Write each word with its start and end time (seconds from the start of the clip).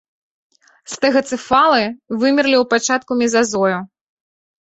Стэгацэфалы 0.93 1.83
вымерлі 2.23 2.55
ў 2.61 2.63
пачатку 2.73 3.11
мезазою. 3.21 3.77